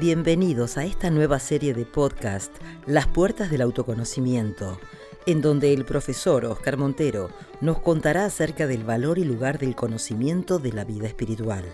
[0.00, 2.56] Bienvenidos a esta nueva serie de podcast,
[2.86, 4.80] Las Puertas del Autoconocimiento,
[5.26, 7.28] en donde el profesor Oscar Montero
[7.60, 11.66] nos contará acerca del valor y lugar del conocimiento de la vida espiritual.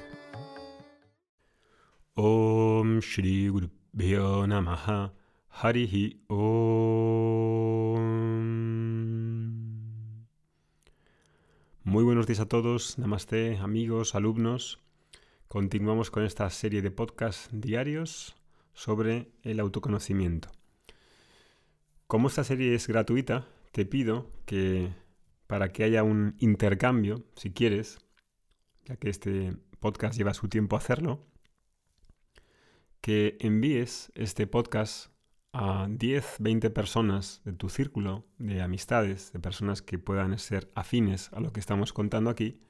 [2.15, 3.53] Om Shri
[3.93, 5.13] Namaha
[5.49, 6.67] Harihi Om.
[11.85, 14.81] Muy buenos días a todos, namaste, amigos, alumnos.
[15.49, 18.35] Continuamos con esta serie de podcasts diarios
[18.75, 20.51] sobre el autoconocimiento.
[22.09, 24.93] Como esta serie es gratuita, te pido que
[25.47, 27.99] para que haya un intercambio, si quieres,
[28.87, 31.25] ya que este podcast lleva su tiempo hacerlo,
[33.01, 35.13] que envíes este podcast
[35.53, 41.33] a 10, 20 personas de tu círculo de amistades, de personas que puedan ser afines
[41.33, 42.61] a lo que estamos contando aquí,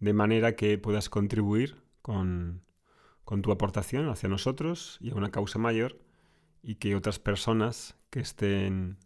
[0.00, 2.60] de manera que puedas contribuir con,
[3.42, 5.98] tu aportación hacia nosotros y a una causa mayor
[6.62, 8.98] y que otras personas que estén,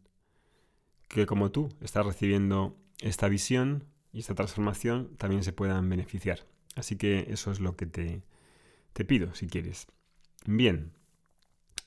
[1.07, 6.41] que como tú, estás recibiendo esta visión y esta transformación, también se puedan beneficiar.
[6.75, 8.25] Así que eso es lo que te,
[8.95, 9.87] te pido, si quieres.
[10.45, 10.91] Bien,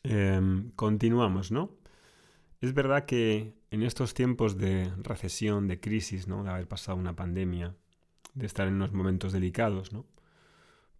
[0.04, 1.72] em, continuamos, ¿no?
[2.62, 6.44] Es verdad que en estos tiempos de recesión, de crisis, ¿no?
[6.46, 7.76] De haber pasado una pandemia,
[8.34, 10.06] de estar en unos momentos delicados, ¿no?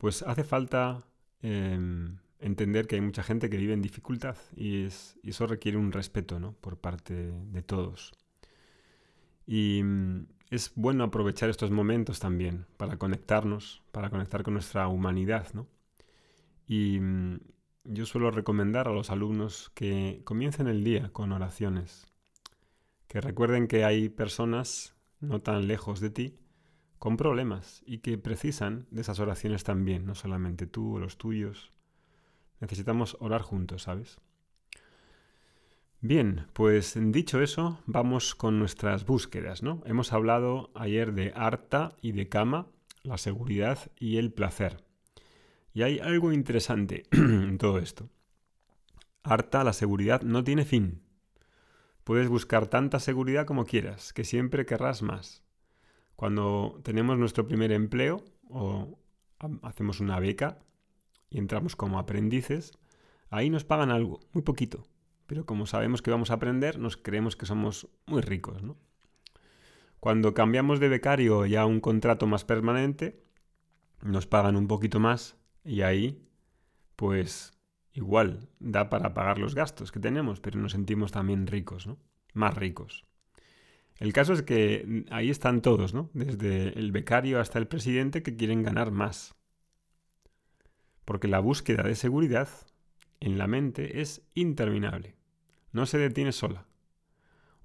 [0.02, 1.04] Pues hace falta
[1.44, 6.40] em, entender que hay mucha gente que vive en dificultad y, eso requiere un respeto
[6.40, 6.54] ¿no?
[6.54, 8.12] por parte de todos.
[9.46, 15.50] Y mm, es bueno aprovechar estos momentos también para conectarnos, para conectar con nuestra humanidad.
[15.54, 15.68] ¿no?
[16.66, 17.40] Y mm,
[17.84, 22.08] yo suelo recomendar a los alumnos que comiencen el día con oraciones,
[23.08, 26.41] que recuerden que hay personas no tan lejos de ti
[27.02, 31.72] con problemas y que precisan de esas oraciones también, no solamente tú o los tuyos.
[32.60, 34.20] Necesitamos orar juntos, ¿sabes?
[36.00, 39.82] Bien, pues dicho eso, vamos con nuestras búsquedas, ¿no?
[39.88, 42.68] Hemos hablado ayer de Arta y de Kama,
[43.02, 44.86] la seguridad y el placer.
[45.74, 48.12] Y hay algo interesante en todo esto.
[49.24, 51.02] Arta, la seguridad, no tiene fin.
[52.04, 55.42] Puedes buscar tanta seguridad como quieras, que siempre querrás más.
[56.22, 59.00] Cuando tenemos nuestro primer empleo o
[59.64, 60.60] hacemos una beca
[61.32, 62.74] y entramos como aprendices,
[63.32, 64.86] ahí nos pagan algo, muy poquito.
[65.26, 68.62] Pero como sabemos que vamos a aprender, nos creemos que somos muy ricos.
[70.00, 73.24] Cuando cambiamos de becario ya a un contrato más permanente,
[74.04, 76.24] nos pagan un poquito más y ahí,
[76.98, 77.52] pues
[77.94, 81.98] igual, da para pagar los gastos que tenemos, pero nos sentimos también ricos, ¿no?
[82.36, 83.08] Más ricos.
[84.02, 86.10] El caso es que ahí están todos, ¿no?
[86.14, 89.36] Desde el becario hasta el presidente que quieren ganar más.
[91.06, 92.50] Porque la búsqueda de seguridad
[93.20, 95.14] en la mente es interminable.
[95.72, 96.66] No se detiene sola.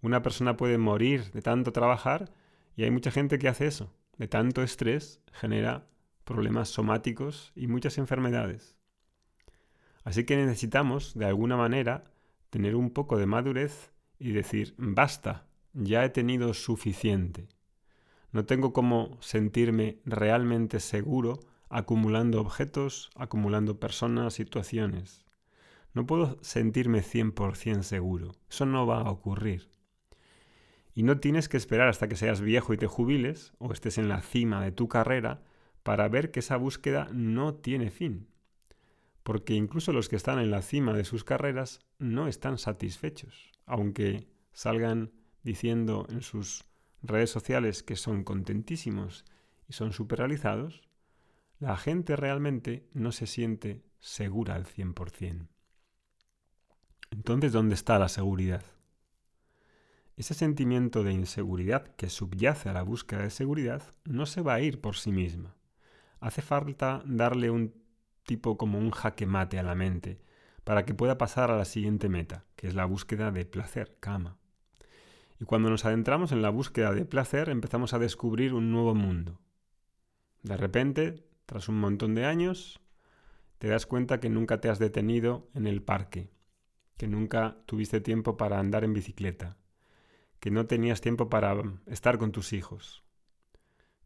[0.03, 2.31] Una persona puede morir de tanto trabajar
[2.77, 3.91] y hay mucha gente que hace eso.
[4.19, 5.87] De tanto estrés genera
[6.25, 8.77] problemas somáticos y muchas enfermedades.
[10.05, 12.13] Así que necesitamos, de alguna manera,
[12.51, 15.47] tener un poco de madurez y decir, basta,
[15.77, 17.49] ya he tenido suficiente.
[18.33, 25.25] No tengo cómo sentirme realmente seguro acumulando objetos, acumulando personas, situaciones.
[25.93, 28.33] No puedo sentirme 100% seguro.
[28.49, 29.69] Eso no va a ocurrir.
[30.95, 34.09] Y no tienes que esperar hasta que seas viejo y te jubiles o estés en
[34.09, 35.43] la cima de tu carrera
[35.83, 38.29] para ver que esa búsqueda no tiene fin.
[39.23, 44.27] Porque incluso los que están en la cima de sus carreras no están satisfechos, aunque
[44.53, 45.11] salgan
[45.47, 46.65] diciendo en sus
[47.03, 49.25] redes sociales que son contentísimos
[49.69, 50.83] y son super realizados,
[51.61, 55.47] la gente realmente no se siente segura al 100%.
[57.13, 58.65] Entonces, ¿dónde está la seguridad?
[60.17, 64.61] Ese sentimiento de inseguridad que subyace a la búsqueda de seguridad no se va a
[64.61, 65.55] ir por sí misma.
[66.19, 67.73] Hace falta darle un
[68.25, 70.19] tipo como un jaque mate a la mente
[70.65, 74.39] para que pueda pasar a la siguiente meta, que es la búsqueda de placer, cama.
[75.39, 79.39] Y cuando nos adentramos en la búsqueda de placer, empezamos a descubrir un nuevo mundo.
[80.43, 82.81] De repente, tras un montón de años,
[83.59, 86.31] te das cuenta que nunca te has detenido en el parque,
[86.97, 89.59] que nunca tuviste tiempo para andar en bicicleta,
[90.41, 91.55] que no tenías tiempo para
[91.87, 93.05] estar con tus hijos,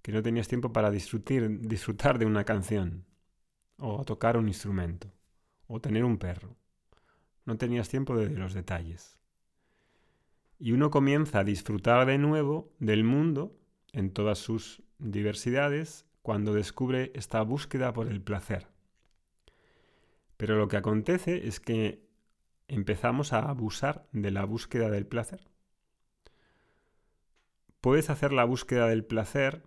[0.03, 3.05] que no tenías tiempo para disfrutar, de una canción,
[3.77, 5.13] o tocar un instrumento,
[5.67, 6.57] o tener un perro.
[7.45, 9.20] No tenías tiempo de los detalles
[10.61, 13.57] y uno comienza a disfrutar de nuevo del mundo
[13.93, 18.69] en todas sus diversidades cuando descubre esta búsqueda por el placer.
[20.37, 22.07] Pero lo que acontece es que
[22.69, 25.49] empezamos a abusar de la búsqueda del placer.
[27.81, 29.63] Puedes hacer la búsqueda del placer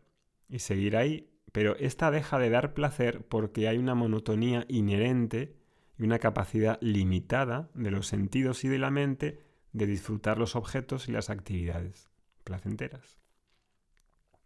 [0.47, 5.55] y seguir ahí, pero esta deja de dar placer porque hay una monotonía inherente
[5.97, 9.42] y una capacidad limitada de los sentidos y de la mente
[9.73, 12.09] de disfrutar los objetos y las actividades
[12.43, 13.17] placenteras.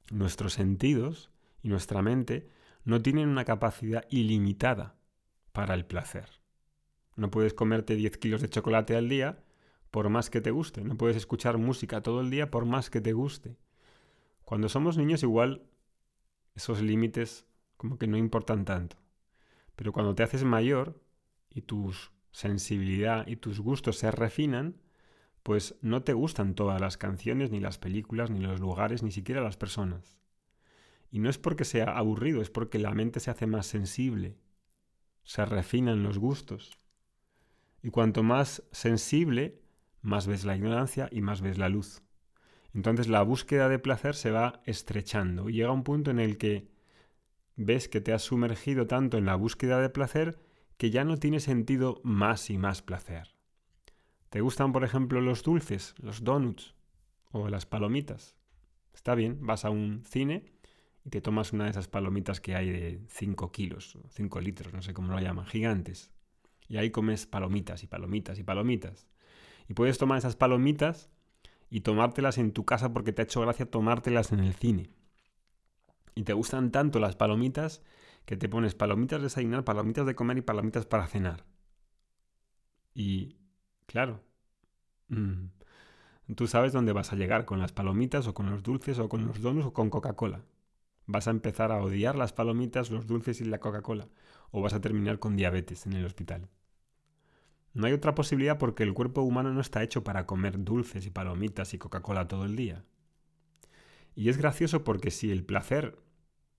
[0.09, 1.29] Nuestros sentidos
[1.61, 2.49] y nuestra mente
[2.85, 4.95] no tienen una capacidad ilimitada
[5.51, 6.29] para el placer.
[7.15, 9.43] No puedes comerte 10 kilos de chocolate al día
[9.91, 10.83] por más que te guste.
[10.83, 13.57] No puedes escuchar música todo el día por más que te guste.
[14.45, 15.67] Cuando somos niños igual
[16.55, 17.45] esos límites
[17.75, 18.97] como que no importan tanto.
[19.75, 21.01] Pero cuando te haces mayor
[21.49, 21.93] y tu
[22.31, 24.77] sensibilidad y tus gustos se refinan,
[25.47, 29.39] pues no te gustan todas las canciones, ni las películas, ni los lugares, ni siquiera
[29.39, 30.17] las personas.
[31.09, 34.35] Y no es porque sea aburrido, es porque la mente se hace más sensible,
[35.23, 36.77] se refinan los gustos.
[37.81, 39.61] Y cuanto más sensible,
[40.01, 42.01] más ves la ignorancia y más ves la luz.
[42.73, 46.67] Entonces la búsqueda de placer se va estrechando y llega un punto en el que
[47.55, 50.41] ves que te has sumergido tanto en la búsqueda de placer
[50.75, 53.36] que ya no tiene sentido más y más placer.
[54.29, 56.75] ¿Te gustan, por ejemplo, los dulces, los donuts
[57.31, 58.35] o las palomitas?
[58.93, 60.45] Está bien, vas a un cine
[61.05, 64.81] y te tomas una de esas palomitas que hay de 5 kilos, 5 litros, no
[64.81, 66.11] sé cómo lo llaman, gigantes.
[66.67, 69.07] Y ahí comes palomitas y palomitas y palomitas.
[69.69, 71.09] Y puedes tomar esas palomitas
[71.69, 74.89] y tomártelas en tu casa porque te ha hecho gracia tomártelas en el cine.
[76.15, 77.81] Y te gustan tanto las palomitas
[78.25, 81.45] que te pones palomitas de desayunar, palomitas de comer y palomitas para cenar.
[82.93, 83.37] Y
[83.87, 84.21] Claro.
[85.09, 85.47] Mm.
[86.35, 89.25] Tú sabes dónde vas a llegar con las palomitas o con los dulces o con
[89.27, 90.43] los donuts o con Coca-Cola.
[91.07, 94.09] Vas a empezar a odiar las palomitas, los dulces y la Coca-Cola.
[94.51, 96.49] O vas a terminar con diabetes en el hospital.
[97.73, 101.11] No hay otra posibilidad porque el cuerpo humano no está hecho para comer dulces y
[101.11, 102.83] palomitas y Coca-Cola todo el día.
[104.15, 105.97] Y es gracioso porque si el placer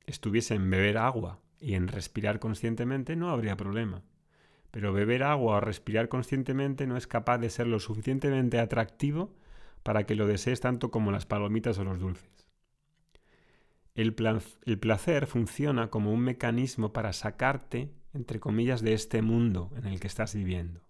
[0.07, 4.03] estuviese en beber agua y en respirar conscientemente, no habría problema
[4.70, 9.35] pero beber agua o respirar conscientemente no es capaz de ser lo suficientemente atractivo
[9.82, 12.29] para que lo desees tanto como las palomitas o los dulces.
[13.94, 14.15] El,
[14.65, 19.99] el, placer funciona como un mecanismo para sacarte, entre comillas, de este mundo en el
[19.99, 20.82] que estás viviendo.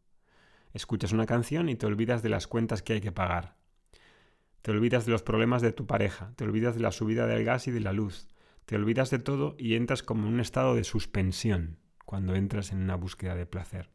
[0.74, 3.56] Escuchas una canción y te olvidas de las cuentas que hay que pagar.
[4.60, 7.68] Te olvidas de los problemas de tu pareja, te olvidas de la subida del gas
[7.68, 8.28] y de la luz,
[8.66, 11.78] te olvidas de todo y entras como en un estado de suspensión
[12.08, 13.90] cuando entras en una búsqueda de placer.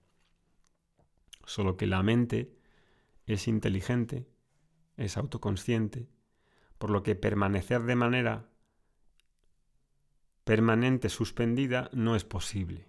[1.45, 2.56] Solo que la mente
[3.25, 4.27] es inteligente,
[4.98, 6.07] es autoconsciente,
[6.77, 8.51] por lo que permanecer de manera
[10.44, 12.88] permanente suspendida no es posible.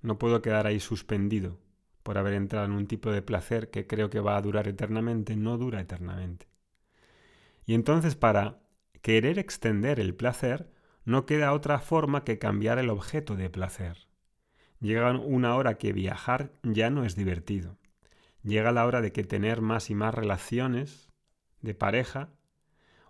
[0.00, 1.60] No puedo quedar ahí suspendido
[2.02, 5.36] por haber entrado en un tipo de placer que creo que va a durar eternamente,
[5.36, 6.48] no dura eternamente.
[7.66, 8.62] Y entonces para
[9.02, 10.72] querer extender el placer,
[11.04, 14.10] no queda otra forma que cambiar el objeto de placer.
[14.82, 17.78] Llega una hora que viajar ya no es divertido.
[18.42, 21.08] Llega la hora de que tener más y más relaciones
[21.60, 22.30] de pareja,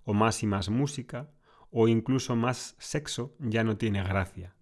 [0.05, 1.31] o más y más música,
[1.71, 4.55] o incluso más sexo ya no tiene gracia.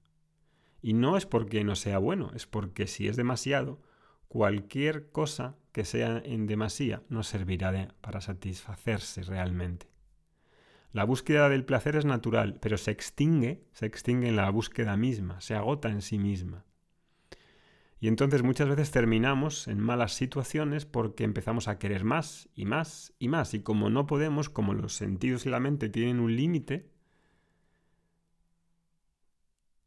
[0.82, 3.82] Y no es porque no sea bueno, es porque si es demasiado,
[4.28, 9.88] cualquier cosa que sea en demasía no servirá para satisfacerse realmente.
[10.92, 15.40] La búsqueda del placer es natural, pero se extingue, se extingue en la búsqueda misma,
[15.40, 16.64] se agota en sí misma.
[18.00, 23.12] Y entonces muchas veces terminamos en malas situaciones porque empezamos a querer más y más
[23.18, 23.52] y más.
[23.52, 26.90] Y como no podemos, como los sentidos y la mente tienen un límite,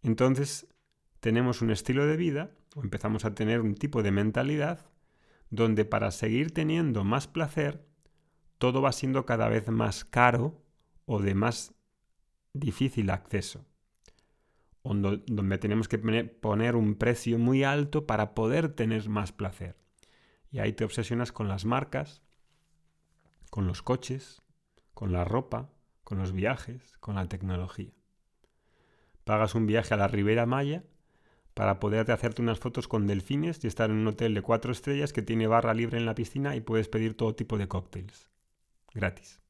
[0.04, 0.68] entonces
[1.22, 4.92] tenemos un estilo de vida o empezamos a tener un tipo de mentalidad
[5.50, 7.84] donde para seguir teniendo más placer,
[8.60, 10.62] todo va siendo cada vez más caro
[11.06, 11.74] o de más
[12.54, 13.66] difícil acceso
[14.84, 19.78] donde tenemos que poner un precio muy alto para poder tener más placer.
[20.52, 22.22] Y ahí te obsesionas con las marcas,
[23.50, 24.42] con los coches,
[24.94, 25.72] con la ropa,
[26.04, 27.94] con los viajes, con la tecnología.
[29.24, 30.84] Pagas un viaje a la Ribera Maya
[31.54, 35.14] para poder hacerte unas fotos con delfines y estar en un hotel de cuatro estrellas
[35.14, 38.32] que tiene barra libre en la piscina y puedes pedir todo tipo de cócteles.
[38.94, 39.43] Gratis.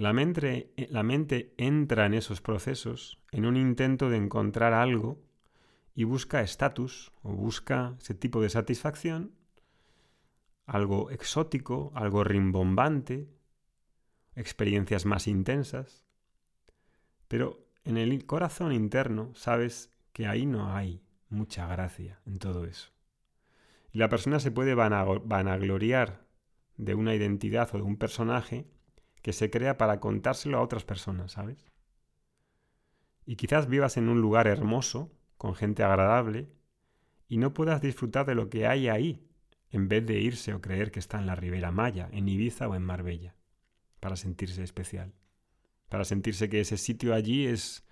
[0.00, 5.20] La mente, eh, la mente entra en esos procesos en un intento de encontrar algo
[5.94, 9.34] y busca estatus o busca ese tipo de satisfacción,
[10.64, 13.28] algo exótico, algo rimbombante,
[14.34, 16.06] experiencias más intensas.
[17.28, 22.90] Pero en el corazón interno sabes que ahí no hay mucha gracia en todo eso.
[23.92, 26.24] Y la persona se puede vanagloriar
[26.78, 28.66] de una identidad o de un personaje
[29.22, 31.66] que se crea para contárselo a otras personas, ¿sabes?
[33.26, 36.50] Y quizás vivas en un lugar hermoso, con gente agradable,
[37.28, 39.26] y no puedas disfrutar de lo que hay ahí,
[39.70, 42.74] en vez de irse o creer que está en la Ribera Maya, en Ibiza o
[42.74, 43.36] en Marbella,
[44.00, 45.14] para sentirse especial,
[45.88, 47.86] para sentirse que ese sitio allí es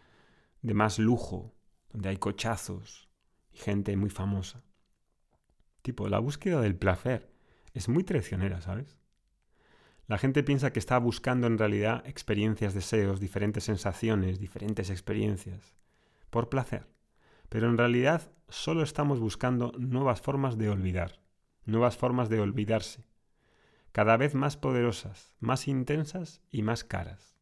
[0.63, 1.55] de más lujo,
[1.93, 3.09] donde hay cochazos
[3.53, 4.65] y gente muy famosa.
[5.83, 7.33] Tipo, la búsqueda del placer
[7.73, 8.98] es muy traicionera, ¿sabes?
[10.09, 15.77] La gente piensa que está buscando en realidad experiencias, deseos, diferentes sensaciones, diferentes experiencias,
[16.31, 16.89] por placer.
[17.51, 21.21] Pero en realidad solo estamos buscando nuevas formas de olvidar,
[21.67, 23.05] nuevas formas de olvidarse,
[23.93, 27.37] cada vez más poderosas, más intensas y más caras.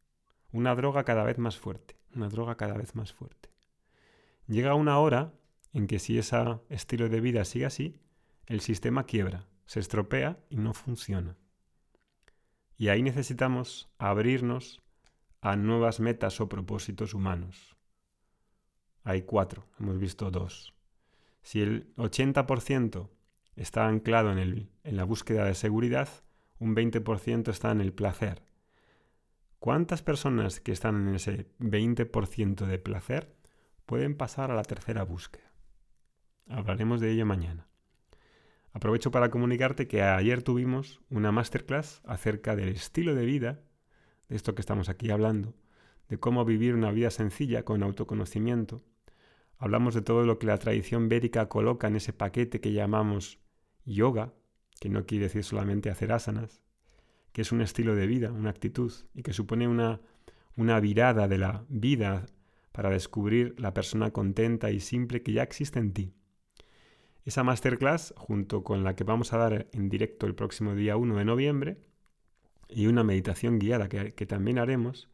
[0.51, 3.49] Una droga cada vez más fuerte, una droga cada vez más fuerte.
[4.45, 5.31] Llega una hora
[5.71, 8.01] en que si ese estilo de vida sigue así,
[8.45, 11.37] el sistema quiebra, se estropea y no funciona.
[12.77, 14.81] Y ahí necesitamos abrirnos
[15.41, 17.75] a nuevas metas o propósitos humanos.
[19.03, 20.75] Hay cuatro, hemos visto dos.
[21.41, 23.09] Si el 80%
[23.55, 26.09] está anclado en, el, en la búsqueda de seguridad,
[26.59, 28.43] un 20% está en el placer.
[29.59, 33.35] ¿Cuántas personas que están en ese 20% de placer
[33.85, 35.51] pueden pasar a la tercera búsqueda?
[36.47, 37.66] Hablaremos de ello mañana.
[38.77, 43.59] Aprovecho para comunicarte que ayer tuvimos una masterclass acerca del estilo de vida,
[44.29, 45.55] de esto que estamos aquí hablando,
[46.09, 48.83] de cómo vivir una vida sencilla con autoconocimiento.
[49.57, 53.39] Hablamos de todo lo que la tradición védica coloca en ese paquete que llamamos
[53.83, 54.35] yoga,
[54.79, 56.61] que no quiere decir solamente hacer asanas,
[57.31, 60.01] que es un estilo de vida, una actitud, y que supone una,
[60.55, 62.27] una virada de la vida
[62.73, 66.13] para descubrir la persona contenta y simple que ya existe en ti.
[67.27, 71.17] Esa masterclass, junto con la que vamos a dar en directo el próximo día 1
[71.17, 71.77] de noviembre,
[72.69, 75.09] y una meditación guiada que, también haremos,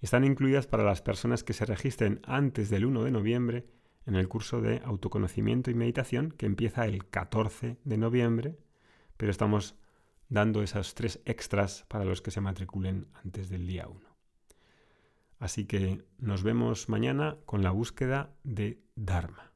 [0.00, 3.66] están incluidas para las personas que se registren antes del 1 de noviembre
[4.06, 8.56] en el curso de autoconocimiento y meditación que empieza el 14 de noviembre,
[9.16, 9.74] pero estamos
[10.28, 14.00] dando esas tres extras para los que se matriculen antes del día 1.
[15.40, 19.55] Así que nos vemos mañana con la búsqueda de Dharma.